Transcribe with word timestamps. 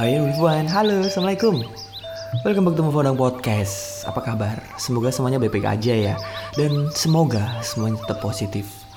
Hai 0.00 0.16
everyone, 0.16 0.64
halo, 0.64 1.04
assalamualaikum. 1.04 1.60
Welcome 2.40 2.72
back 2.72 2.76
to 2.80 2.88
Mufondang 2.88 3.20
Podcast. 3.20 4.00
Apa 4.08 4.32
kabar? 4.32 4.56
Semoga 4.80 5.12
semuanya 5.12 5.36
baik-baik 5.36 5.76
aja 5.76 5.92
ya, 5.92 6.14
dan 6.56 6.88
semoga 6.96 7.60
semuanya 7.60 8.00
tetap 8.00 8.24
positif. 8.24 8.88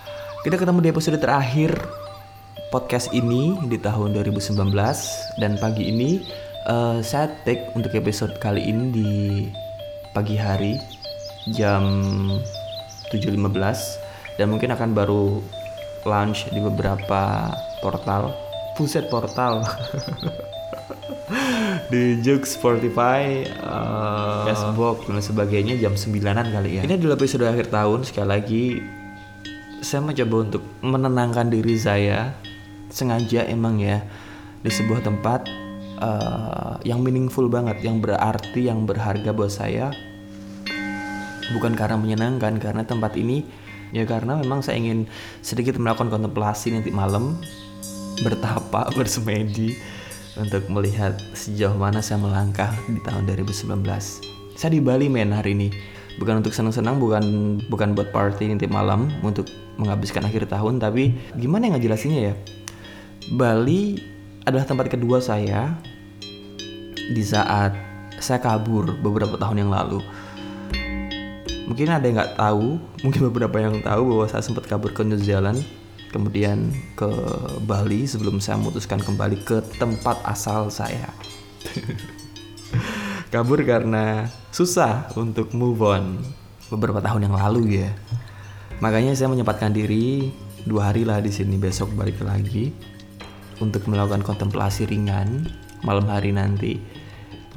Kita 0.48 0.56
ketemu 0.56 0.80
di 0.80 0.96
episode 0.96 1.20
terakhir 1.20 1.76
podcast 2.72 3.12
ini 3.12 3.52
di 3.68 3.76
tahun 3.84 4.16
2019 4.16 4.56
dan 5.44 5.60
pagi 5.60 5.92
ini 5.92 6.24
uh, 6.72 7.04
saya 7.04 7.36
take 7.44 7.76
untuk 7.76 7.92
episode 8.00 8.40
kali 8.40 8.64
ini 8.64 8.84
di 8.96 9.12
pagi 10.16 10.40
hari 10.40 10.80
jam 11.52 11.84
7.15 13.12 14.40
dan 14.40 14.48
mungkin 14.48 14.72
akan 14.72 14.96
baru 14.96 15.44
launch 16.08 16.48
di 16.48 16.64
beberapa 16.64 17.52
portal 17.84 18.32
Puset 18.80 19.06
portal 19.12 19.68
di 21.94 22.20
Jux 22.24 22.56
Spotify, 22.56 23.44
uh, 23.60 24.48
Facebook 24.48 25.08
dan 25.08 25.20
sebagainya 25.20 25.76
jam 25.80 25.94
9-an 25.96 26.48
kali 26.52 26.80
ya. 26.80 26.82
Ini 26.88 26.96
adalah 27.00 27.16
episode 27.20 27.46
akhir 27.48 27.70
tahun 27.70 28.08
sekali 28.08 28.30
lagi 28.30 28.66
saya 29.84 30.00
mencoba 30.00 30.36
untuk 30.48 30.64
menenangkan 30.80 31.52
diri 31.52 31.76
saya 31.76 32.32
sengaja 32.88 33.44
emang 33.52 33.84
ya 33.84 34.00
di 34.64 34.72
sebuah 34.72 35.04
tempat 35.04 35.44
uh, 36.00 36.80
yang 36.88 37.04
meaningful 37.04 37.52
banget, 37.52 37.84
yang 37.84 38.00
berarti, 38.00 38.72
yang 38.72 38.88
berharga 38.88 39.36
buat 39.36 39.52
saya. 39.52 39.92
Bukan 41.52 41.76
karena 41.76 42.00
menyenangkan, 42.00 42.56
karena 42.64 42.88
tempat 42.88 43.20
ini 43.20 43.44
ya 43.94 44.08
karena 44.10 44.40
memang 44.40 44.66
saya 44.66 44.80
ingin 44.82 45.06
sedikit 45.46 45.78
melakukan 45.78 46.10
kontemplasi 46.10 46.74
nanti 46.74 46.90
malam 46.90 47.38
bertapa 48.24 48.90
bersemedi 48.98 49.78
untuk 50.38 50.66
melihat 50.70 51.18
sejauh 51.38 51.78
mana 51.78 52.02
saya 52.02 52.18
melangkah 52.18 52.74
di 52.90 52.98
tahun 53.06 53.30
2019. 53.30 53.86
Saya 54.58 54.72
di 54.74 54.82
Bali 54.82 55.10
men 55.10 55.34
hari 55.34 55.54
ini. 55.54 55.70
Bukan 56.22 56.46
untuk 56.46 56.54
senang-senang, 56.54 57.02
bukan 57.02 57.58
bukan 57.74 57.98
buat 57.98 58.14
party 58.14 58.54
nanti 58.54 58.70
malam 58.70 59.10
untuk 59.26 59.50
menghabiskan 59.82 60.22
akhir 60.30 60.46
tahun, 60.46 60.78
tapi 60.78 61.18
gimana 61.34 61.70
yang 61.70 61.82
ngejelasinnya 61.82 62.22
ya? 62.30 62.34
Bali 63.34 63.98
adalah 64.46 64.62
tempat 64.62 64.94
kedua 64.94 65.18
saya 65.18 65.74
di 66.94 67.24
saat 67.26 67.74
saya 68.22 68.38
kabur 68.38 68.94
beberapa 69.02 69.42
tahun 69.42 69.66
yang 69.66 69.72
lalu. 69.74 70.06
Mungkin 71.66 71.90
ada 71.90 72.06
yang 72.06 72.22
nggak 72.22 72.36
tahu, 72.38 72.78
mungkin 73.02 73.22
beberapa 73.34 73.58
yang 73.58 73.82
tahu 73.82 74.02
bahwa 74.14 74.26
saya 74.30 74.46
sempat 74.46 74.70
kabur 74.70 74.94
ke 74.94 75.02
New 75.02 75.18
Zealand 75.18 75.66
kemudian 76.14 76.70
ke 76.94 77.10
Bali 77.66 78.06
sebelum 78.06 78.38
saya 78.38 78.62
memutuskan 78.62 79.02
kembali 79.02 79.42
ke 79.42 79.66
tempat 79.82 80.22
asal 80.30 80.70
saya. 80.70 81.10
Kabur 83.34 83.66
karena 83.66 84.30
susah 84.54 85.10
untuk 85.18 85.58
move 85.58 85.82
on 85.82 86.22
beberapa 86.70 87.02
tahun 87.02 87.26
yang 87.26 87.36
lalu 87.36 87.82
ya. 87.82 87.90
Makanya 88.78 89.18
saya 89.18 89.34
menyempatkan 89.34 89.74
diri 89.74 90.30
dua 90.70 90.94
hari 90.94 91.02
lah 91.02 91.18
di 91.18 91.34
sini 91.34 91.58
besok 91.58 91.90
balik 91.98 92.22
lagi 92.22 92.70
untuk 93.58 93.90
melakukan 93.90 94.22
kontemplasi 94.22 94.86
ringan 94.86 95.50
malam 95.82 96.06
hari 96.08 96.30
nanti 96.30 96.78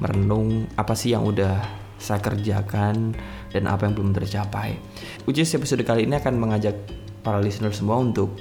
merenung 0.00 0.64
apa 0.80 0.92
sih 0.96 1.12
yang 1.12 1.24
udah 1.28 1.60
saya 1.96 2.20
kerjakan 2.20 3.16
dan 3.52 3.64
apa 3.68 3.88
yang 3.88 3.96
belum 3.96 4.12
tercapai. 4.12 4.76
Uji 5.24 5.44
episode 5.44 5.80
kali 5.84 6.04
ini 6.04 6.20
akan 6.20 6.36
mengajak 6.36 6.76
para 7.26 7.42
listener 7.42 7.74
semua 7.74 7.98
untuk 7.98 8.38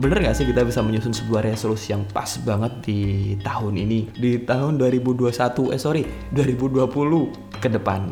bener 0.00 0.24
gak 0.24 0.40
sih 0.40 0.48
kita 0.48 0.64
bisa 0.64 0.80
menyusun 0.80 1.12
sebuah 1.12 1.44
resolusi 1.44 1.92
yang 1.92 2.08
pas 2.08 2.40
banget 2.40 2.72
di 2.80 3.00
tahun 3.44 3.76
ini? 3.76 4.08
Di 4.16 4.40
tahun 4.40 4.80
2021 4.80 5.36
eh 5.76 5.80
sorry 5.80 6.02
2020 6.32 7.60
ke 7.60 7.68
depan. 7.68 8.08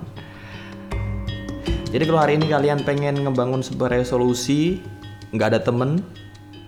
Jadi 1.89 2.05
kalau 2.05 2.21
hari 2.21 2.37
ini 2.37 2.53
kalian 2.53 2.85
pengen 2.85 3.25
ngebangun 3.25 3.65
sebuah 3.65 3.97
resolusi 3.97 4.85
nggak 5.33 5.49
ada 5.57 5.61
temen 5.65 6.05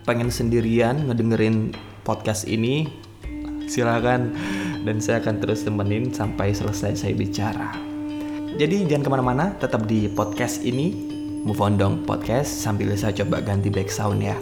pengen 0.09 0.33
sendirian 0.33 1.05
ngedengerin 1.05 1.77
podcast 2.09 2.49
ini 2.49 2.89
silakan. 3.69 4.33
Dan 4.87 5.03
saya 5.03 5.19
akan 5.19 5.43
terus 5.43 5.67
temenin 5.67 6.15
sampai 6.15 6.55
selesai 6.55 6.95
saya 6.95 7.13
bicara. 7.13 7.75
Jadi 8.55 8.87
jangan 8.87 9.03
ke 9.03 9.11
mana-mana 9.11 9.45
tetap 9.59 9.83
di 9.91 10.07
podcast 10.07 10.63
ini 10.63 11.16
Move 11.47 11.63
on 11.63 11.79
dong 11.79 12.03
podcast 12.03 12.51
sambil 12.51 12.91
saya 12.99 13.23
coba 13.23 13.39
ganti 13.39 13.71
back 13.71 13.87
sound 13.87 14.19
ya. 14.19 14.35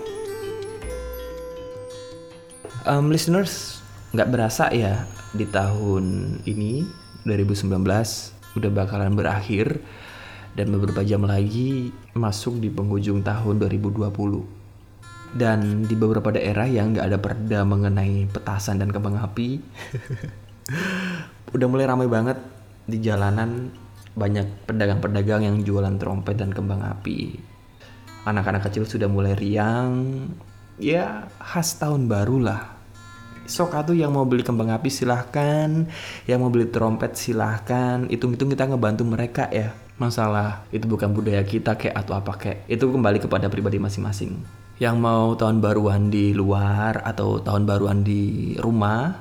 Um, 2.89 3.13
listeners, 3.13 3.85
nggak 4.17 4.33
berasa 4.33 4.73
ya 4.73 5.05
di 5.37 5.45
tahun 5.45 6.41
ini 6.49 6.81
2019 7.29 7.77
udah 8.57 8.71
bakalan 8.73 9.13
berakhir 9.13 9.85
dan 10.57 10.73
beberapa 10.73 11.05
jam 11.05 11.29
lagi 11.29 11.93
masuk 12.17 12.57
di 12.57 12.73
penghujung 12.73 13.21
tahun 13.21 13.61
2020. 13.61 15.37
Dan 15.37 15.85
di 15.85 15.93
beberapa 16.01 16.33
daerah 16.33 16.65
yang 16.65 16.97
nggak 16.97 17.05
ada 17.05 17.19
perda 17.21 17.69
mengenai 17.69 18.33
petasan 18.33 18.81
dan 18.81 18.89
kembang 18.89 19.21
api, 19.21 19.61
udah 21.55 21.69
mulai 21.69 21.85
ramai 21.85 22.09
banget 22.09 22.41
di 22.89 22.97
jalanan 23.05 23.84
banyak 24.15 24.47
pedagang-pedagang 24.67 25.43
yang 25.43 25.57
jualan 25.67 25.99
trompet 25.99 26.39
dan 26.39 26.55
kembang 26.55 26.83
api. 26.83 27.35
Anak-anak 28.25 28.71
kecil 28.71 28.87
sudah 28.87 29.11
mulai 29.11 29.37
riang, 29.37 30.27
ya 30.79 31.29
khas 31.43 31.77
tahun 31.77 32.07
baru 32.07 32.39
lah. 32.41 32.63
Sok 33.45 33.77
tuh 33.85 33.93
yang 33.93 34.17
mau 34.17 34.25
beli 34.25 34.41
kembang 34.41 34.73
api 34.73 34.89
silahkan, 34.89 35.85
yang 36.25 36.39
mau 36.41 36.49
beli 36.49 36.73
trompet 36.73 37.13
silahkan. 37.13 38.09
Hitung-hitung 38.09 38.49
kita 38.49 38.65
ngebantu 38.65 39.05
mereka 39.05 39.53
ya. 39.53 39.77
Masalah 40.01 40.65
itu 40.73 40.89
bukan 40.89 41.13
budaya 41.13 41.45
kita 41.45 41.77
kayak 41.77 41.93
atau 41.93 42.17
apa 42.17 42.33
kayak. 42.41 42.65
Itu 42.73 42.89
kembali 42.89 43.21
kepada 43.21 43.53
pribadi 43.53 43.77
masing-masing. 43.77 44.41
Yang 44.81 44.97
mau 44.97 45.37
tahun 45.37 45.61
baruan 45.61 46.09
di 46.09 46.33
luar 46.33 47.05
atau 47.05 47.37
tahun 47.45 47.69
baruan 47.69 48.01
di 48.01 48.57
rumah, 48.57 49.13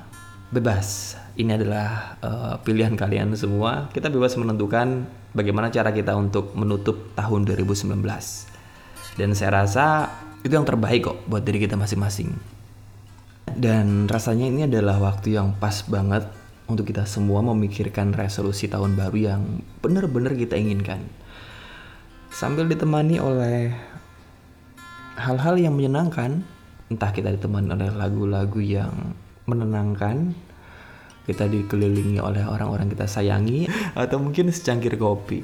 bebas 0.48 1.20
ini 1.34 1.50
adalah 1.50 2.14
uh, 2.22 2.54
pilihan 2.62 2.94
kalian 2.94 3.34
semua. 3.34 3.90
Kita 3.90 4.06
bebas 4.06 4.38
menentukan 4.38 5.06
bagaimana 5.34 5.66
cara 5.74 5.90
kita 5.90 6.14
untuk 6.14 6.54
menutup 6.54 7.10
tahun 7.18 7.42
2019. 7.42 7.90
Dan 9.18 9.30
saya 9.34 9.50
rasa 9.62 10.10
itu 10.46 10.54
yang 10.54 10.66
terbaik 10.66 11.10
kok 11.10 11.18
buat 11.26 11.42
diri 11.42 11.66
kita 11.66 11.74
masing-masing. 11.74 12.30
Dan 13.54 14.06
rasanya 14.06 14.46
ini 14.46 14.66
adalah 14.66 14.98
waktu 15.02 15.34
yang 15.34 15.54
pas 15.58 15.82
banget 15.86 16.26
untuk 16.70 16.88
kita 16.88 17.04
semua 17.04 17.42
memikirkan 17.42 18.14
resolusi 18.14 18.70
tahun 18.70 18.94
baru 18.94 19.18
yang 19.34 19.42
benar-benar 19.82 20.38
kita 20.38 20.54
inginkan. 20.54 21.02
Sambil 22.34 22.66
ditemani 22.66 23.22
oleh 23.22 23.70
hal-hal 25.18 25.54
yang 25.58 25.74
menyenangkan, 25.78 26.42
entah 26.90 27.10
kita 27.14 27.30
ditemani 27.34 27.74
oleh 27.74 27.90
lagu-lagu 27.94 28.58
yang 28.58 29.14
menenangkan 29.44 30.34
kita 31.24 31.48
dikelilingi 31.48 32.20
oleh 32.20 32.44
orang-orang 32.44 32.92
kita 32.92 33.08
sayangi 33.08 33.68
atau 33.96 34.20
mungkin 34.20 34.52
secangkir 34.52 35.00
kopi. 35.00 35.40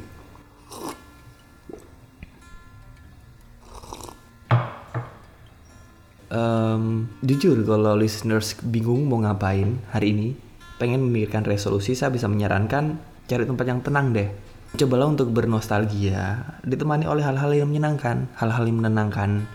Um, 6.30 7.10
jujur 7.26 7.58
kalau 7.66 7.98
listeners 7.98 8.54
bingung 8.62 9.10
mau 9.10 9.18
ngapain 9.18 9.82
hari 9.90 10.14
ini, 10.14 10.28
pengen 10.78 11.02
memikirkan 11.02 11.42
resolusi, 11.42 11.98
saya 11.98 12.14
bisa 12.14 12.30
menyarankan 12.30 13.02
cari 13.26 13.42
tempat 13.42 13.66
yang 13.66 13.82
tenang 13.82 14.14
deh. 14.14 14.30
Cobalah 14.78 15.10
untuk 15.10 15.34
bernostalgia, 15.34 16.54
ditemani 16.62 17.10
oleh 17.10 17.26
hal-hal 17.26 17.50
yang 17.50 17.74
menyenangkan, 17.74 18.30
hal-hal 18.38 18.62
yang 18.62 18.78
menenangkan 18.78 19.50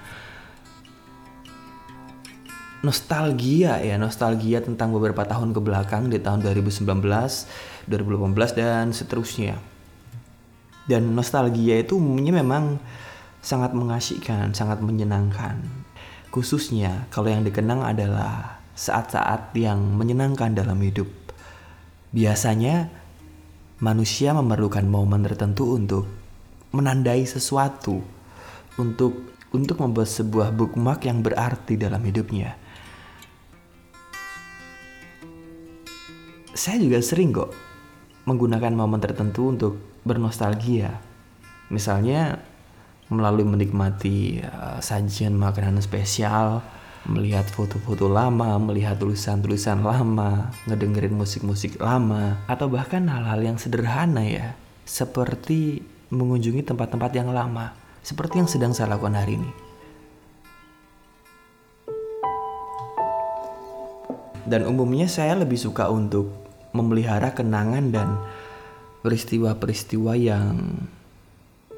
nostalgia 2.86 3.82
ya 3.82 3.98
nostalgia 3.98 4.62
tentang 4.62 4.94
beberapa 4.94 5.26
tahun 5.26 5.58
ke 5.58 5.60
belakang 5.66 6.14
di 6.14 6.22
tahun 6.22 6.46
2019 6.46 6.86
2018 7.90 7.90
dan 8.54 8.94
seterusnya. 8.94 9.58
Dan 10.86 11.18
nostalgia 11.18 11.82
itu 11.82 11.98
umumnya 11.98 12.46
memang 12.46 12.78
sangat 13.42 13.74
mengasihkan 13.74 14.54
sangat 14.54 14.86
menyenangkan. 14.86 15.66
Khususnya 16.30 17.10
kalau 17.10 17.34
yang 17.34 17.42
dikenang 17.42 17.82
adalah 17.82 18.62
saat-saat 18.78 19.56
yang 19.58 19.82
menyenangkan 19.98 20.54
dalam 20.54 20.78
hidup. 20.84 21.10
Biasanya 22.14 22.92
manusia 23.82 24.32
memerlukan 24.38 24.86
momen 24.86 25.26
tertentu 25.26 25.74
untuk 25.74 26.06
menandai 26.76 27.24
sesuatu 27.24 28.04
untuk 28.76 29.32
untuk 29.56 29.80
membuat 29.80 30.12
sebuah 30.12 30.52
bookmark 30.52 31.08
yang 31.08 31.24
berarti 31.24 31.80
dalam 31.80 32.04
hidupnya. 32.04 32.60
Saya 36.56 36.80
juga 36.80 37.04
sering 37.04 37.36
kok 37.36 37.52
menggunakan 38.24 38.72
momen 38.72 39.04
tertentu 39.04 39.52
untuk 39.52 39.76
bernostalgia. 40.08 41.04
Misalnya 41.68 42.40
melalui 43.12 43.44
menikmati 43.44 44.40
uh, 44.40 44.80
sajian 44.80 45.36
makanan 45.36 45.84
spesial 45.84 46.64
melihat 47.06 47.46
foto-foto 47.46 48.10
lama, 48.10 48.58
melihat 48.58 48.98
tulisan-tulisan 48.98 49.86
lama, 49.86 50.50
ngedengerin 50.66 51.14
musik-musik 51.14 51.78
lama, 51.78 52.42
atau 52.50 52.66
bahkan 52.66 53.06
hal-hal 53.06 53.46
yang 53.46 53.58
sederhana 53.62 54.26
ya, 54.26 54.58
seperti 54.90 55.86
mengunjungi 56.10 56.66
tempat-tempat 56.66 57.14
yang 57.14 57.30
lama, 57.30 57.78
seperti 58.02 58.42
yang 58.42 58.50
sedang 58.50 58.74
saya 58.74 58.98
lakukan 58.98 59.14
hari 59.14 59.38
ini. 59.38 59.52
Dan 64.50 64.66
umumnya 64.66 65.06
saya 65.06 65.38
lebih 65.38 65.62
suka 65.62 65.90
untuk 65.94 66.45
memelihara 66.76 67.32
kenangan 67.32 67.96
dan 67.96 68.20
peristiwa-peristiwa 69.02 70.14
yang 70.20 70.84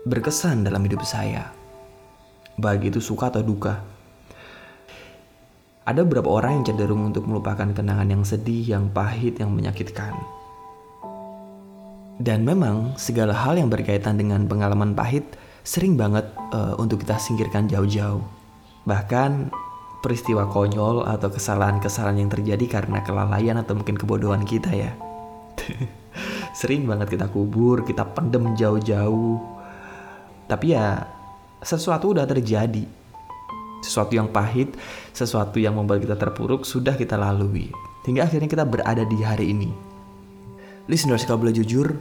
berkesan 0.07 0.65
dalam 0.65 0.81
hidup 0.81 1.05
saya. 1.05 1.51
Baik 2.57 2.89
itu 2.89 2.99
suka 3.03 3.29
atau 3.29 3.45
duka. 3.45 3.83
Ada 5.87 6.03
beberapa 6.03 6.27
orang 6.33 6.59
yang 6.59 6.65
cenderung 6.73 7.13
untuk 7.13 7.29
melupakan 7.29 7.69
kenangan 7.71 8.09
yang 8.11 8.23
sedih, 8.25 8.65
yang 8.65 8.91
pahit, 8.91 9.39
yang 9.39 9.53
menyakitkan. 9.55 10.11
Dan 12.17 12.43
memang 12.43 12.97
segala 12.97 13.31
hal 13.31 13.61
yang 13.61 13.69
berkaitan 13.69 14.17
dengan 14.17 14.49
pengalaman 14.49 14.97
pahit 14.97 15.23
sering 15.61 15.93
banget 15.93 16.25
uh, 16.51 16.73
untuk 16.81 17.05
kita 17.05 17.21
singkirkan 17.21 17.69
jauh-jauh. 17.69 18.25
Bahkan 18.87 19.53
peristiwa 20.01 20.45
konyol 20.47 21.05
atau 21.05 21.29
kesalahan-kesalahan 21.33 22.21
yang 22.21 22.31
terjadi 22.31 22.65
karena 22.69 23.01
kelalaian 23.01 23.57
atau 23.57 23.73
mungkin 23.73 23.97
kebodohan 23.97 24.45
kita 24.45 24.69
ya. 24.71 24.91
Sering 26.59 26.85
banget 26.89 27.17
kita 27.17 27.29
kubur, 27.29 27.85
kita 27.85 28.05
pendem 28.13 28.53
jauh-jauh. 28.57 29.37
Tapi 30.47 30.73
ya 30.73 31.05
sesuatu 31.61 32.13
udah 32.13 32.25
terjadi. 32.25 32.85
Sesuatu 33.83 34.17
yang 34.17 34.33
pahit, 34.33 34.73
sesuatu 35.13 35.61
yang 35.61 35.77
membuat 35.77 36.01
kita 36.01 36.17
terpuruk 36.17 36.65
sudah 36.65 36.97
kita 36.97 37.13
lalui. 37.13 37.69
Hingga 38.09 38.25
akhirnya 38.25 38.49
kita 38.49 38.65
berada 38.65 39.03
di 39.05 39.17
hari 39.21 39.53
ini. 39.53 39.69
Listeners, 40.87 41.27
kalau 41.27 41.43
boleh 41.43 41.53
jujur, 41.53 41.99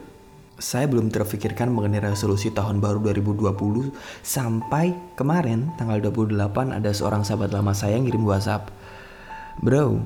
saya 0.57 0.89
belum 0.89 1.13
terfikirkan 1.13 1.69
mengenai 1.69 2.01
resolusi 2.01 2.49
tahun 2.49 2.81
baru 2.81 3.13
2020 3.13 3.93
sampai 4.25 5.13
kemarin 5.13 5.69
tanggal 5.77 6.01
28 6.01 6.33
ada 6.73 6.89
seorang 6.89 7.21
sahabat 7.21 7.53
lama 7.53 7.77
saya 7.77 8.01
yang 8.01 8.09
ngirim 8.09 8.25
WhatsApp. 8.25 8.73
Bro, 9.61 10.01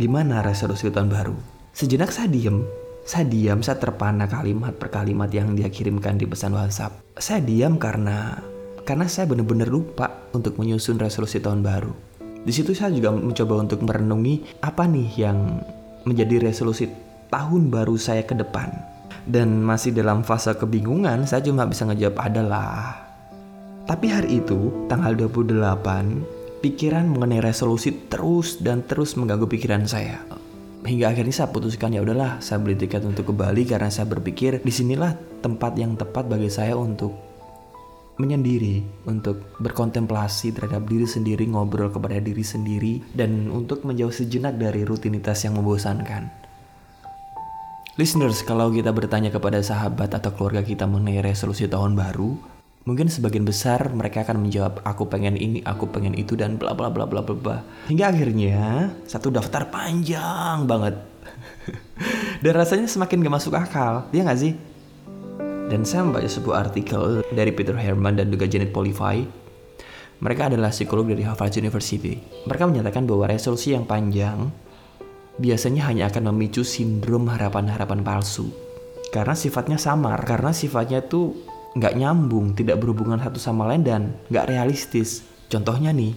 gimana 0.00 0.40
resolusi 0.40 0.88
tahun 0.88 1.12
baru? 1.12 1.36
Sejenak 1.76 2.08
saya 2.08 2.32
diem, 2.32 2.64
saya 3.04 3.28
diam, 3.28 3.60
saya 3.60 3.76
terpana 3.76 4.24
kalimat 4.32 4.80
per 4.80 4.88
kalimat 4.88 5.28
yang 5.28 5.52
dia 5.52 5.68
kirimkan 5.68 6.16
di 6.16 6.24
pesan 6.24 6.56
WhatsApp. 6.56 6.96
Saya 7.20 7.44
diam 7.44 7.76
karena 7.76 8.40
karena 8.88 9.06
saya 9.12 9.28
benar-benar 9.28 9.68
lupa 9.68 10.08
untuk 10.32 10.56
menyusun 10.56 10.96
resolusi 10.96 11.36
tahun 11.36 11.60
baru. 11.60 11.92
Di 12.40 12.52
situ 12.56 12.72
saya 12.72 12.96
juga 12.96 13.12
mencoba 13.12 13.60
untuk 13.60 13.84
merenungi 13.84 14.64
apa 14.64 14.88
nih 14.88 15.08
yang 15.20 15.60
menjadi 16.08 16.48
resolusi 16.48 16.88
tahun 17.28 17.68
baru 17.68 18.00
saya 18.00 18.24
ke 18.24 18.32
depan 18.32 18.89
dan 19.28 19.62
masih 19.62 19.94
dalam 19.94 20.26
fase 20.26 20.52
kebingungan, 20.56 21.28
saya 21.28 21.44
cuma 21.44 21.68
bisa 21.68 21.86
ngejawab 21.86 22.16
adalah. 22.20 22.96
Tapi 23.84 24.06
hari 24.06 24.44
itu, 24.44 24.86
tanggal 24.86 25.16
28, 25.18 26.62
pikiran 26.62 27.08
mengenai 27.10 27.42
resolusi 27.42 28.06
terus 28.06 28.60
dan 28.60 28.84
terus 28.86 29.16
mengganggu 29.16 29.48
pikiran 29.48 29.88
saya. 29.88 30.22
Hingga 30.80 31.12
akhirnya 31.12 31.34
saya 31.44 31.52
putuskan 31.52 31.92
ya 31.92 32.00
udahlah, 32.00 32.40
saya 32.40 32.56
beli 32.62 32.76
tiket 32.78 33.04
untuk 33.04 33.28
ke 33.28 33.34
Bali 33.36 33.68
karena 33.68 33.92
saya 33.92 34.08
berpikir 34.08 34.64
di 34.64 34.72
sinilah 34.72 35.12
tempat 35.44 35.76
yang 35.76 35.92
tepat 35.96 36.24
bagi 36.24 36.48
saya 36.48 36.72
untuk 36.72 37.12
menyendiri, 38.20 38.84
untuk 39.08 39.56
berkontemplasi 39.60 40.52
terhadap 40.52 40.84
diri 40.84 41.08
sendiri, 41.08 41.48
ngobrol 41.48 41.88
kepada 41.88 42.20
diri 42.20 42.44
sendiri, 42.44 43.00
dan 43.16 43.48
untuk 43.48 43.84
menjauh 43.88 44.12
sejenak 44.12 44.60
dari 44.60 44.84
rutinitas 44.84 45.40
yang 45.48 45.56
membosankan. 45.56 46.28
Listeners, 48.00 48.40
kalau 48.48 48.72
kita 48.72 48.96
bertanya 48.96 49.28
kepada 49.28 49.60
sahabat 49.60 50.08
atau 50.16 50.32
keluarga 50.32 50.64
kita 50.64 50.88
mengenai 50.88 51.20
resolusi 51.20 51.68
tahun 51.68 51.92
baru, 51.92 52.32
mungkin 52.88 53.12
sebagian 53.12 53.44
besar 53.44 53.92
mereka 53.92 54.24
akan 54.24 54.40
menjawab 54.40 54.80
aku 54.88 55.04
pengen 55.04 55.36
ini, 55.36 55.60
aku 55.68 55.84
pengen 55.92 56.16
itu 56.16 56.32
dan 56.32 56.56
bla 56.56 56.72
bla 56.72 56.88
bla 56.88 57.04
bla 57.04 57.20
bla 57.20 57.36
bla. 57.36 57.60
Hingga 57.92 58.08
akhirnya 58.08 58.88
satu 59.04 59.28
daftar 59.28 59.68
panjang 59.68 60.64
banget. 60.64 60.96
dan 62.48 62.52
rasanya 62.56 62.88
semakin 62.88 63.20
gak 63.20 63.36
masuk 63.36 63.52
akal, 63.52 64.08
dia 64.08 64.24
gak 64.24 64.40
sih? 64.40 64.56
Dan 65.68 65.84
saya 65.84 66.00
membaca 66.00 66.24
sebuah 66.24 66.72
artikel 66.72 67.20
dari 67.36 67.52
Peter 67.52 67.76
Herman 67.76 68.16
dan 68.16 68.32
juga 68.32 68.48
Janet 68.48 68.72
Polify. 68.72 69.20
Mereka 70.24 70.48
adalah 70.48 70.72
psikolog 70.72 71.04
dari 71.04 71.20
Harvard 71.20 71.52
University. 71.52 72.16
Mereka 72.48 72.64
menyatakan 72.64 73.04
bahwa 73.04 73.28
resolusi 73.28 73.76
yang 73.76 73.84
panjang 73.84 74.48
biasanya 75.40 75.88
hanya 75.88 76.12
akan 76.12 76.30
memicu 76.30 76.60
sindrom 76.62 77.26
harapan-harapan 77.32 78.04
palsu. 78.04 78.52
Karena 79.10 79.34
sifatnya 79.34 79.80
samar, 79.80 80.22
karena 80.22 80.52
sifatnya 80.52 81.02
tuh 81.02 81.34
nggak 81.74 81.96
nyambung, 81.96 82.52
tidak 82.54 82.78
berhubungan 82.78 83.18
satu 83.18 83.40
sama 83.40 83.66
lain 83.66 83.82
dan 83.82 84.02
nggak 84.28 84.46
realistis. 84.52 85.24
Contohnya 85.50 85.90
nih, 85.90 86.14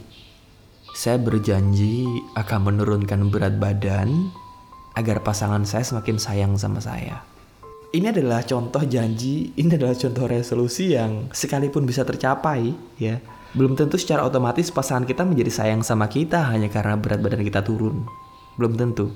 saya 0.93 1.17
berjanji 1.17 2.05
akan 2.37 2.59
menurunkan 2.69 3.33
berat 3.33 3.57
badan 3.57 4.29
agar 4.93 5.25
pasangan 5.25 5.65
saya 5.65 5.81
semakin 5.81 6.21
sayang 6.21 6.53
sama 6.59 6.77
saya. 6.77 7.25
Ini 7.93 8.13
adalah 8.13 8.41
contoh 8.45 8.81
janji, 8.85 9.53
ini 9.53 9.73
adalah 9.73 9.97
contoh 9.97 10.25
resolusi 10.25 10.93
yang 10.93 11.29
sekalipun 11.33 11.85
bisa 11.85 12.01
tercapai, 12.05 12.73
ya. 12.97 13.21
Belum 13.53 13.77
tentu 13.77 14.01
secara 14.01 14.25
otomatis 14.25 14.73
pasangan 14.73 15.05
kita 15.05 15.21
menjadi 15.21 15.53
sayang 15.53 15.85
sama 15.85 16.09
kita 16.09 16.49
hanya 16.49 16.73
karena 16.73 16.97
berat 16.97 17.21
badan 17.21 17.45
kita 17.45 17.61
turun. 17.61 18.05
Belum 18.59 18.73
tentu. 18.77 19.13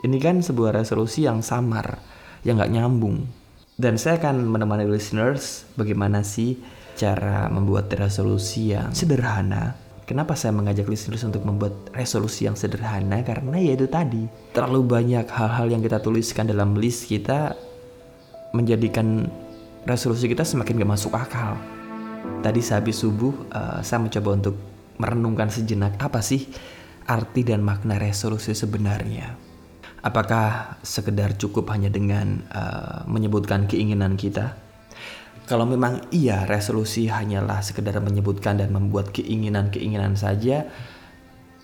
Ini 0.00 0.16
kan 0.16 0.40
sebuah 0.40 0.72
resolusi 0.74 1.28
yang 1.28 1.44
samar, 1.44 2.00
yang 2.42 2.56
nggak 2.56 2.72
nyambung. 2.72 3.28
Dan 3.80 3.96
saya 3.96 4.20
akan 4.20 4.44
menemani 4.44 4.84
listeners 4.88 5.64
bagaimana 5.76 6.20
sih 6.20 6.60
cara 6.96 7.48
membuat 7.48 7.88
resolusi 7.96 8.76
yang 8.76 8.92
sederhana. 8.92 9.72
Kenapa 10.04 10.34
saya 10.34 10.50
mengajak 10.50 10.90
listeners 10.90 11.22
untuk 11.22 11.46
membuat 11.46 11.94
resolusi 11.94 12.44
yang 12.44 12.58
sederhana? 12.58 13.22
Karena 13.22 13.56
ya 13.62 13.78
itu 13.78 13.86
tadi, 13.86 14.26
terlalu 14.50 14.82
banyak 14.84 15.26
hal-hal 15.30 15.70
yang 15.70 15.80
kita 15.80 16.02
tuliskan 16.02 16.50
dalam 16.50 16.74
list 16.74 17.06
kita 17.06 17.54
menjadikan 18.50 19.30
resolusi 19.86 20.26
kita 20.26 20.42
semakin 20.42 20.82
gak 20.82 20.92
masuk 20.98 21.14
akal. 21.14 21.54
Tadi 22.42 22.60
sehabis 22.60 23.00
subuh, 23.00 23.32
uh, 23.54 23.78
saya 23.80 24.02
mencoba 24.02 24.30
untuk 24.34 24.56
merenungkan 25.00 25.48
sejenak 25.48 25.96
apa 25.96 26.20
sih 26.20 26.52
arti 27.10 27.42
dan 27.42 27.66
makna 27.66 27.98
resolusi 27.98 28.54
sebenarnya. 28.54 29.34
Apakah 30.06 30.78
sekedar 30.86 31.34
cukup 31.34 31.68
hanya 31.74 31.90
dengan 31.90 32.46
uh, 32.54 33.02
menyebutkan 33.10 33.66
keinginan 33.66 34.14
kita? 34.14 34.54
Kalau 35.50 35.66
memang 35.66 36.06
iya 36.14 36.46
resolusi 36.46 37.10
hanyalah 37.10 37.58
sekedar 37.58 37.98
menyebutkan 37.98 38.62
dan 38.62 38.70
membuat 38.70 39.10
keinginan-keinginan 39.10 40.14
saja, 40.14 40.70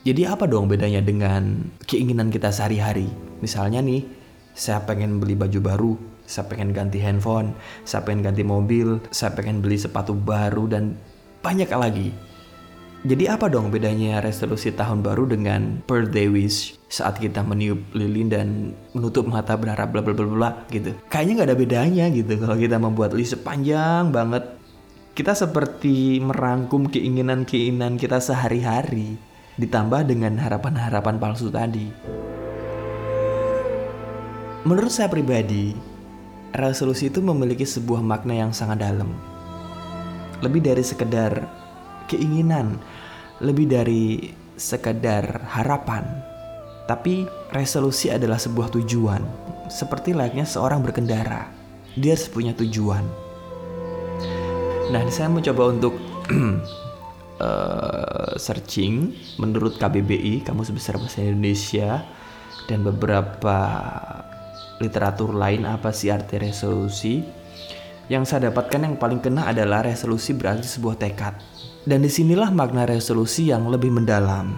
jadi 0.03 0.35
apa 0.35 0.51
dong 0.51 0.67
bedanya 0.67 0.99
dengan 0.99 1.71
keinginan 1.87 2.35
kita 2.35 2.51
sehari-hari? 2.51 3.07
Misalnya 3.39 3.79
nih, 3.79 4.03
saya 4.59 4.83
pengen 4.83 5.23
beli 5.23 5.39
baju 5.39 5.61
baru, 5.63 5.93
saya 6.27 6.51
pengen 6.51 6.75
ganti 6.75 6.99
handphone, 6.99 7.55
saya 7.87 8.03
pengen 8.03 8.27
ganti 8.27 8.43
mobil, 8.43 8.99
saya 9.15 9.31
pengen 9.39 9.63
beli 9.63 9.79
sepatu 9.79 10.13
baru 10.19 10.67
dan 10.67 10.99
banyak 11.41 11.71
lagi. 11.71 12.11
Jadi 13.05 13.29
apa 13.29 13.53
dong 13.53 13.69
bedanya 13.69 14.25
resolusi 14.25 14.73
tahun 14.73 15.05
baru 15.05 15.29
dengan 15.29 15.85
birthday 15.85 16.33
wish 16.33 16.81
saat 16.89 17.21
kita 17.21 17.45
meniup 17.45 17.77
lilin 17.93 18.33
dan 18.33 18.49
menutup 18.97 19.29
mata 19.29 19.53
berharap 19.53 19.93
bla 19.93 20.01
bla 20.01 20.17
bla 20.17 20.25
bla 20.25 20.51
gitu. 20.73 20.97
Kayaknya 21.13 21.33
nggak 21.37 21.49
ada 21.53 21.59
bedanya 21.59 22.05
gitu 22.09 22.33
kalau 22.41 22.57
kita 22.57 22.81
membuat 22.81 23.13
list 23.13 23.37
sepanjang 23.37 24.09
banget. 24.15 24.49
Kita 25.17 25.33
seperti 25.33 26.21
merangkum 26.21 26.89
keinginan-keinginan 26.93 27.97
kita 27.97 28.21
sehari-hari 28.21 29.17
ditambah 29.57 30.05
dengan 30.05 30.37
harapan-harapan 30.37 31.17
palsu 31.17 31.49
tadi. 31.49 31.89
Menurut 34.67 34.93
saya 34.93 35.09
pribadi, 35.09 35.73
resolusi 36.53 37.09
itu 37.09 37.25
memiliki 37.25 37.65
sebuah 37.65 38.03
makna 38.05 38.35
yang 38.35 38.53
sangat 38.53 38.83
dalam. 38.83 39.15
Lebih 40.45 40.61
dari 40.69 40.85
sekedar 40.85 41.49
keinginan 42.09 42.81
lebih 43.45 43.69
dari 43.69 44.33
sekedar 44.57 45.45
harapan. 45.53 46.05
Tapi 46.87 47.27
resolusi 47.51 48.09
adalah 48.09 48.39
sebuah 48.39 48.73
tujuan, 48.79 49.21
seperti 49.67 50.15
layaknya 50.15 50.47
seorang 50.47 50.81
berkendara. 50.81 51.51
Dia 51.99 52.15
harus 52.15 52.31
punya 52.31 52.55
tujuan. 52.55 53.05
Nah, 54.95 55.03
saya 55.11 55.27
mencoba 55.27 55.75
untuk 55.75 55.99
uh, 57.43 58.39
searching 58.45 59.19
menurut 59.43 59.83
KBBI, 59.83 60.47
Kamus 60.47 60.71
Besar 60.71 60.95
Bahasa 61.03 61.27
Indonesia, 61.27 62.07
dan 62.71 62.87
beberapa 62.87 63.59
literatur 64.79 65.35
lain 65.35 65.67
apa 65.67 65.91
sih 65.91 66.15
arti 66.15 66.39
resolusi. 66.39 67.27
Yang 68.07 68.31
saya 68.31 68.55
dapatkan 68.55 68.87
yang 68.87 68.95
paling 68.95 69.19
kena 69.19 69.51
adalah 69.51 69.83
resolusi 69.83 70.31
berarti 70.39 70.71
sebuah 70.71 70.95
tekad 70.95 71.35
dan 71.87 72.03
di 72.03 72.11
sinilah 72.11 72.51
makna 72.51 72.83
resolusi 72.85 73.55
yang 73.55 73.71
lebih 73.71 73.95
mendalam. 73.95 74.51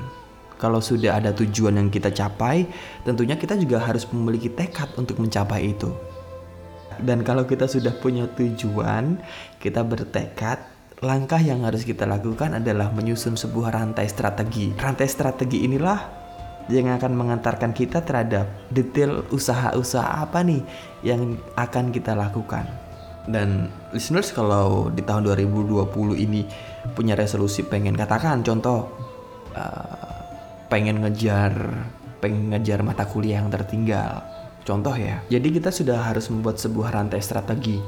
Kalau 0.59 0.83
sudah 0.83 1.23
ada 1.23 1.31
tujuan 1.31 1.79
yang 1.79 1.89
kita 1.93 2.11
capai, 2.11 2.67
tentunya 3.07 3.39
kita 3.39 3.55
juga 3.55 3.79
harus 3.79 4.09
memiliki 4.11 4.51
tekad 4.51 4.91
untuk 4.99 5.23
mencapai 5.23 5.71
itu. 5.71 5.93
Dan 6.99 7.23
kalau 7.23 7.47
kita 7.47 7.71
sudah 7.71 7.95
punya 8.03 8.27
tujuan, 8.35 9.23
kita 9.63 9.87
bertekad, 9.87 10.59
langkah 10.99 11.39
yang 11.39 11.63
harus 11.63 11.87
kita 11.87 12.11
lakukan 12.11 12.59
adalah 12.59 12.91
menyusun 12.91 13.39
sebuah 13.39 13.71
rantai 13.71 14.11
strategi. 14.11 14.75
Rantai 14.75 15.07
strategi 15.07 15.63
inilah 15.63 16.19
yang 16.67 16.91
akan 16.91 17.15
mengantarkan 17.15 17.71
kita 17.71 18.03
terhadap 18.03 18.51
detail 18.75 19.23
usaha-usaha 19.31 20.27
apa 20.27 20.43
nih 20.43 20.67
yang 21.07 21.39
akan 21.55 21.95
kita 21.95 22.19
lakukan. 22.19 22.88
Dan 23.29 23.69
listeners 23.93 24.33
kalau 24.33 24.89
di 24.89 25.05
tahun 25.05 25.29
2020 25.29 25.85
ini 26.17 26.49
punya 26.97 27.13
resolusi 27.13 27.61
pengen 27.61 27.93
katakan 27.93 28.41
contoh 28.41 28.89
uh, 29.53 30.17
pengen 30.73 31.05
ngejar 31.05 31.53
pengen 32.25 32.57
ngejar 32.57 32.81
mata 32.81 33.05
kuliah 33.05 33.45
yang 33.45 33.53
tertinggal 33.53 34.25
Contoh 34.69 34.93
ya, 35.01 35.25
jadi 35.33 35.49
kita 35.49 35.73
sudah 35.73 36.13
harus 36.13 36.29
membuat 36.29 36.61
sebuah 36.61 36.93
rantai 36.93 37.25
strategi. 37.25 37.81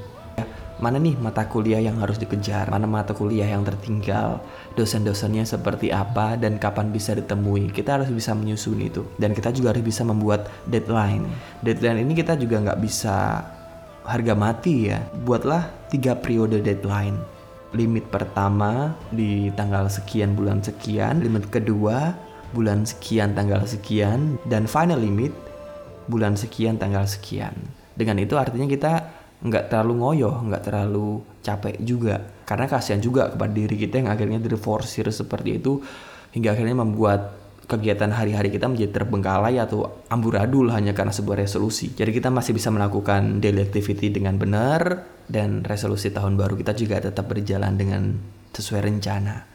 Mana 0.80 0.96
nih 0.96 1.12
mata 1.20 1.44
kuliah 1.44 1.76
yang 1.76 2.00
harus 2.00 2.16
dikejar, 2.16 2.72
mana 2.72 2.88
mata 2.88 3.12
kuliah 3.12 3.52
yang 3.52 3.60
tertinggal, 3.68 4.40
dosen-dosennya 4.80 5.44
seperti 5.44 5.92
apa, 5.92 6.40
dan 6.40 6.56
kapan 6.56 6.88
bisa 6.88 7.12
ditemui. 7.12 7.68
Kita 7.68 8.00
harus 8.00 8.08
bisa 8.08 8.32
menyusun 8.32 8.80
itu. 8.80 9.04
Dan 9.20 9.36
kita 9.36 9.52
juga 9.52 9.76
harus 9.76 9.84
bisa 9.84 10.08
membuat 10.08 10.48
deadline. 10.72 11.28
Deadline 11.60 12.00
ini 12.00 12.16
kita 12.16 12.40
juga 12.40 12.64
nggak 12.64 12.80
bisa 12.80 13.44
harga 14.04 14.34
mati 14.36 14.92
ya. 14.92 15.04
Buatlah 15.24 15.90
tiga 15.92 16.16
periode 16.16 16.60
deadline. 16.60 17.16
Limit 17.70 18.10
pertama 18.10 18.98
di 19.14 19.48
tanggal 19.54 19.86
sekian 19.86 20.34
bulan 20.34 20.58
sekian, 20.58 21.22
limit 21.22 21.46
kedua 21.48 22.14
bulan 22.50 22.82
sekian 22.82 23.38
tanggal 23.38 23.62
sekian, 23.62 24.34
dan 24.50 24.66
final 24.66 24.98
limit 24.98 25.30
bulan 26.10 26.34
sekian 26.34 26.82
tanggal 26.82 27.06
sekian. 27.06 27.54
Dengan 27.94 28.18
itu 28.18 28.34
artinya 28.34 28.66
kita 28.66 28.92
nggak 29.40 29.70
terlalu 29.70 29.92
ngoyo, 30.02 30.32
nggak 30.50 30.62
terlalu 30.66 31.22
capek 31.40 31.78
juga. 31.80 32.18
Karena 32.44 32.66
kasihan 32.66 32.98
juga 32.98 33.30
kepada 33.30 33.52
diri 33.54 33.78
kita 33.78 34.02
yang 34.02 34.10
akhirnya 34.10 34.42
diforsir 34.42 35.06
seperti 35.08 35.62
itu 35.62 35.78
hingga 36.34 36.52
akhirnya 36.54 36.76
membuat 36.82 37.39
kegiatan 37.70 38.10
hari-hari 38.10 38.50
kita 38.50 38.66
menjadi 38.66 38.98
terbengkalai 38.98 39.62
atau 39.62 40.02
amburadul 40.10 40.74
hanya 40.74 40.90
karena 40.90 41.14
sebuah 41.14 41.46
resolusi. 41.46 41.94
Jadi 41.94 42.10
kita 42.10 42.26
masih 42.26 42.50
bisa 42.50 42.74
melakukan 42.74 43.38
daily 43.38 43.62
activity 43.62 44.10
dengan 44.10 44.34
benar 44.34 45.06
dan 45.30 45.62
resolusi 45.62 46.10
tahun 46.10 46.34
baru 46.34 46.58
kita 46.58 46.74
juga 46.74 46.98
tetap 46.98 47.30
berjalan 47.30 47.78
dengan 47.78 48.18
sesuai 48.50 48.82
rencana. 48.90 49.46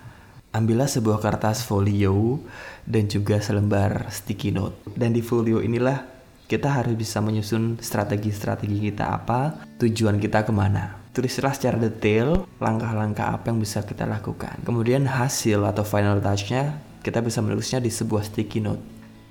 Ambillah 0.56 0.88
sebuah 0.88 1.20
kertas 1.20 1.68
folio 1.68 2.40
dan 2.88 3.12
juga 3.12 3.44
selembar 3.44 4.08
sticky 4.08 4.56
note. 4.56 4.88
Dan 4.96 5.12
di 5.12 5.20
folio 5.20 5.60
inilah 5.60 6.16
kita 6.48 6.72
harus 6.72 6.96
bisa 6.96 7.20
menyusun 7.20 7.76
strategi-strategi 7.84 8.88
kita 8.88 9.12
apa, 9.12 9.68
tujuan 9.76 10.16
kita 10.16 10.48
ke 10.48 10.56
mana. 10.56 11.04
Tulislah 11.12 11.52
secara 11.52 11.76
detail 11.76 12.48
langkah-langkah 12.64 13.36
apa 13.36 13.52
yang 13.52 13.60
bisa 13.60 13.84
kita 13.84 14.08
lakukan. 14.08 14.64
Kemudian 14.64 15.04
hasil 15.12 15.60
atau 15.68 15.84
final 15.84 16.24
touch-nya 16.24 16.80
kita 17.06 17.22
bisa 17.22 17.38
menulisnya 17.46 17.78
di 17.78 17.94
sebuah 17.94 18.26
sticky 18.26 18.66
note. 18.66 18.82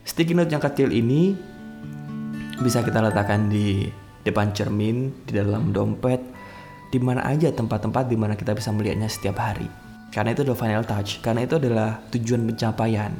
Sticky 0.07 0.38
note 0.38 0.54
yang 0.54 0.62
kecil 0.62 0.95
ini 0.95 1.35
bisa 2.62 2.87
kita 2.87 3.02
letakkan 3.02 3.50
di 3.50 3.90
depan 4.23 4.54
cermin, 4.54 5.11
di 5.26 5.35
dalam 5.35 5.75
dompet, 5.75 6.23
di 6.95 7.02
mana 7.02 7.26
aja 7.26 7.50
tempat-tempat 7.50 8.07
di 8.07 8.14
mana 8.14 8.38
kita 8.38 8.54
bisa 8.54 8.71
melihatnya 8.71 9.11
setiap 9.11 9.43
hari. 9.43 9.66
Karena 10.14 10.31
itu 10.31 10.47
adalah 10.47 10.61
final 10.62 10.85
touch, 10.87 11.19
karena 11.19 11.43
itu 11.43 11.59
adalah 11.59 11.99
tujuan 12.14 12.47
pencapaian. 12.47 13.11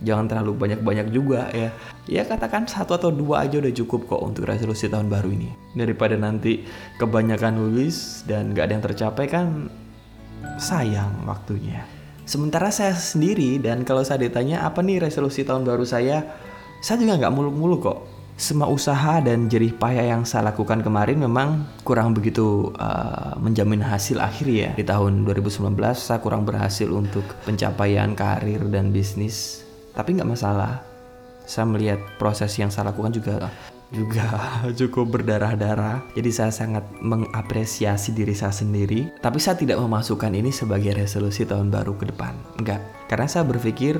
Jangan 0.00 0.32
terlalu 0.32 0.52
banyak-banyak 0.56 1.12
juga 1.12 1.52
ya. 1.52 1.68
Ya 2.08 2.24
katakan 2.24 2.64
satu 2.64 2.96
atau 2.96 3.12
dua 3.12 3.44
aja 3.44 3.60
udah 3.60 3.72
cukup 3.72 4.08
kok 4.08 4.20
untuk 4.24 4.48
resolusi 4.48 4.88
tahun 4.88 5.12
baru 5.12 5.28
ini. 5.28 5.52
Daripada 5.76 6.16
nanti 6.16 6.64
kebanyakan 6.96 7.60
nulis 7.60 8.24
dan 8.24 8.56
gak 8.56 8.64
ada 8.68 8.72
yang 8.80 8.84
tercapai 8.84 9.24
kan 9.28 9.68
sayang 10.60 11.24
waktunya 11.24 11.93
sementara 12.24 12.68
saya 12.72 12.96
sendiri 12.96 13.60
dan 13.60 13.84
kalau 13.84 14.04
saya 14.04 14.24
ditanya 14.24 14.64
apa 14.64 14.80
nih 14.80 15.00
resolusi 15.00 15.44
tahun 15.44 15.64
baru 15.64 15.84
saya? 15.84 16.24
Saya 16.84 17.00
juga 17.00 17.16
nggak 17.16 17.32
muluk-muluk 17.32 17.80
kok. 17.80 17.98
Semua 18.34 18.66
usaha 18.66 19.22
dan 19.22 19.46
jerih 19.46 19.78
payah 19.78 20.10
yang 20.10 20.26
saya 20.26 20.50
lakukan 20.50 20.82
kemarin 20.82 21.22
memang 21.22 21.62
kurang 21.86 22.18
begitu 22.18 22.74
uh, 22.76 23.38
menjamin 23.38 23.78
hasil 23.78 24.18
akhir 24.18 24.46
ya. 24.50 24.70
Di 24.74 24.82
tahun 24.82 25.22
2019 25.22 25.70
saya 25.94 26.18
kurang 26.18 26.42
berhasil 26.42 26.90
untuk 26.90 27.22
pencapaian 27.46 28.12
karir 28.18 28.60
dan 28.68 28.90
bisnis. 28.90 29.62
Tapi 29.94 30.18
nggak 30.18 30.28
masalah. 30.34 30.82
Saya 31.46 31.70
melihat 31.70 32.00
proses 32.18 32.50
yang 32.58 32.74
saya 32.74 32.90
lakukan 32.90 33.14
juga 33.14 33.52
juga 33.90 34.26
cukup 34.78 35.20
berdarah-darah. 35.20 36.06
Jadi 36.16 36.30
saya 36.30 36.52
sangat 36.54 36.86
mengapresiasi 37.02 38.14
diri 38.16 38.32
saya 38.32 38.54
sendiri. 38.54 39.10
Tapi 39.20 39.36
saya 39.42 39.58
tidak 39.58 39.82
memasukkan 39.82 40.32
ini 40.32 40.54
sebagai 40.54 40.96
resolusi 40.96 41.44
tahun 41.44 41.68
baru 41.68 41.98
ke 41.98 42.14
depan. 42.14 42.32
Enggak. 42.56 42.80
Karena 43.10 43.26
saya 43.28 43.44
berpikir 43.44 43.98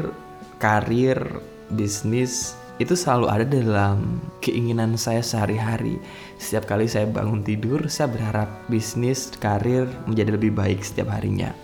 karir, 0.57 1.21
bisnis 1.73 2.57
itu 2.83 2.99
selalu 2.99 3.31
ada 3.31 3.47
dalam 3.47 4.19
keinginan 4.43 4.99
saya 4.99 5.23
sehari-hari. 5.23 6.03
Setiap 6.43 6.67
kali 6.67 6.91
saya 6.91 7.07
bangun 7.07 7.47
tidur, 7.47 7.87
saya 7.87 8.11
berharap 8.11 8.51
bisnis, 8.67 9.31
karir 9.39 9.87
menjadi 10.11 10.35
lebih 10.35 10.51
baik 10.51 10.83
setiap 10.83 11.15
harinya. 11.15 11.55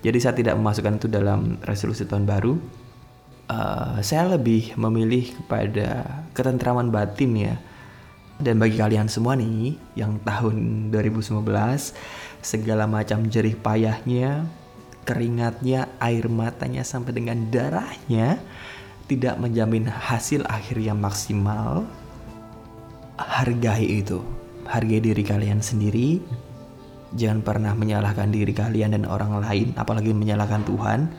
Jadi 0.00 0.18
saya 0.20 0.34
tidak 0.36 0.56
memasukkan 0.60 1.00
itu 1.00 1.08
dalam 1.08 1.60
resolusi 1.64 2.04
tahun 2.04 2.24
baru, 2.28 2.56
uh, 3.50 3.98
saya 4.00 4.30
lebih 4.30 4.78
memilih 4.78 5.34
kepada 5.42 6.22
ketentraman 6.32 6.94
batin 6.94 7.34
ya. 7.34 7.54
Dan 8.40 8.56
bagi 8.56 8.80
kalian 8.80 9.04
semua 9.04 9.36
nih 9.36 9.76
yang 10.00 10.16
tahun 10.24 10.88
2019 10.88 11.44
segala 12.40 12.88
macam 12.88 13.28
jerih 13.28 13.52
payahnya, 13.60 14.48
keringatnya, 15.04 15.92
air 16.00 16.24
matanya 16.32 16.80
sampai 16.80 17.12
dengan 17.12 17.52
darahnya 17.52 18.40
tidak 19.12 19.36
menjamin 19.36 19.84
hasil 19.84 20.48
akhir 20.48 20.80
yang 20.80 20.96
maksimal. 20.96 21.84
Hargai 23.20 24.00
itu. 24.00 24.24
Hargai 24.64 25.04
diri 25.04 25.20
kalian 25.20 25.60
sendiri. 25.60 26.24
Jangan 27.12 27.44
pernah 27.44 27.76
menyalahkan 27.76 28.32
diri 28.32 28.56
kalian 28.56 28.96
dan 28.96 29.04
orang 29.04 29.36
lain, 29.42 29.76
apalagi 29.76 30.16
menyalahkan 30.16 30.64
Tuhan 30.64 31.10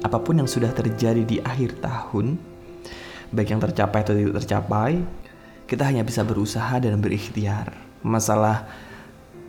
apa 0.00 0.18
pun 0.20 0.40
yang 0.40 0.48
sudah 0.48 0.72
terjadi 0.72 1.22
di 1.24 1.36
akhir 1.40 1.80
tahun, 1.84 2.40
baik 3.30 3.48
yang 3.52 3.60
tercapai 3.60 4.00
atau 4.00 4.14
tidak 4.16 4.34
tercapai, 4.42 5.00
kita 5.68 5.86
hanya 5.86 6.02
bisa 6.02 6.24
berusaha 6.24 6.80
dan 6.80 6.98
berikhtiar. 6.98 7.76
Masalah 8.00 8.64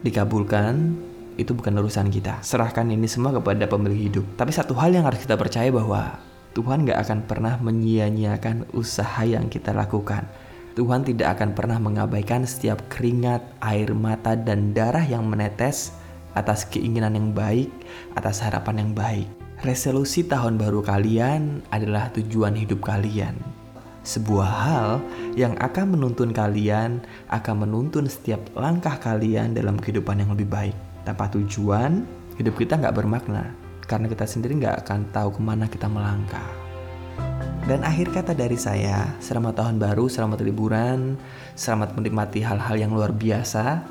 dikabulkan 0.04 1.00
itu 1.40 1.56
bukan 1.56 1.80
urusan 1.80 2.12
kita. 2.12 2.44
Serahkan 2.44 2.92
ini 2.92 3.08
semua 3.08 3.32
kepada 3.32 3.66
pemilik 3.66 4.12
hidup. 4.12 4.26
Tapi 4.36 4.52
satu 4.52 4.76
hal 4.76 4.92
yang 4.92 5.08
harus 5.08 5.24
kita 5.24 5.40
percaya 5.40 5.72
bahwa 5.72 6.20
Tuhan 6.52 6.84
gak 6.84 7.00
akan 7.08 7.20
pernah 7.26 7.56
menyia-nyiakan 7.64 8.76
usaha 8.76 9.24
yang 9.24 9.48
kita 9.48 9.72
lakukan. 9.72 10.28
Tuhan 10.76 11.04
tidak 11.08 11.40
akan 11.40 11.56
pernah 11.56 11.80
mengabaikan 11.80 12.44
setiap 12.48 12.80
keringat, 12.92 13.44
air 13.64 13.92
mata, 13.92 14.36
dan 14.36 14.72
darah 14.72 15.04
yang 15.04 15.28
menetes 15.28 15.96
atas 16.32 16.64
keinginan 16.68 17.16
yang 17.16 17.36
baik, 17.36 17.72
atas 18.16 18.40
harapan 18.40 18.88
yang 18.88 18.92
baik. 18.96 19.41
Resolusi 19.62 20.26
tahun 20.26 20.58
baru 20.58 20.82
kalian 20.82 21.62
adalah 21.70 22.10
tujuan 22.18 22.58
hidup 22.58 22.82
kalian. 22.82 23.38
Sebuah 24.02 24.50
hal 24.50 24.88
yang 25.38 25.54
akan 25.62 25.94
menuntun 25.94 26.34
kalian, 26.34 27.06
akan 27.30 27.70
menuntun 27.70 28.10
setiap 28.10 28.42
langkah 28.58 28.98
kalian 28.98 29.54
dalam 29.54 29.78
kehidupan 29.78 30.18
yang 30.18 30.34
lebih 30.34 30.50
baik. 30.50 30.74
Tanpa 31.06 31.30
tujuan, 31.38 32.02
hidup 32.42 32.58
kita 32.58 32.74
nggak 32.74 33.06
bermakna. 33.06 33.54
Karena 33.86 34.10
kita 34.10 34.26
sendiri 34.26 34.58
nggak 34.66 34.82
akan 34.82 35.06
tahu 35.14 35.38
ke 35.38 35.42
mana 35.46 35.70
kita 35.70 35.86
melangkah. 35.86 36.50
Dan 37.70 37.86
akhir 37.86 38.18
kata 38.18 38.34
dari 38.34 38.58
saya, 38.58 39.14
selamat 39.22 39.62
tahun 39.62 39.78
baru, 39.78 40.10
selamat 40.10 40.42
liburan, 40.42 41.22
selamat 41.54 41.94
menikmati 41.94 42.42
hal-hal 42.42 42.82
yang 42.82 42.98
luar 42.98 43.14
biasa, 43.14 43.86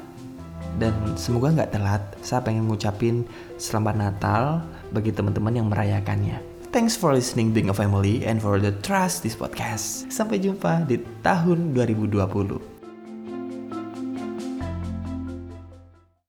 dan 0.82 0.94
semoga 1.14 1.62
nggak 1.62 1.78
telat. 1.78 2.02
Saya 2.26 2.42
pengen 2.42 2.66
ngucapin 2.66 3.22
selamat 3.54 3.94
Natal 3.94 4.66
bagi 4.94 5.10
teman-teman 5.10 5.58
yang 5.58 5.66
merayakannya. 5.66 6.38
Thanks 6.70 6.94
for 6.94 7.10
listening 7.10 7.50
Being 7.50 7.66
a 7.66 7.74
Family 7.74 8.22
and 8.22 8.38
for 8.38 8.62
the 8.62 8.70
trust 8.86 9.26
this 9.26 9.34
podcast. 9.34 10.06
Sampai 10.06 10.38
jumpa 10.38 10.86
di 10.86 11.02
tahun 11.26 11.74
2020. 11.74 12.69